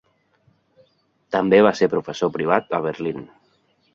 [1.35, 3.23] També va ser professor privat a Berlín.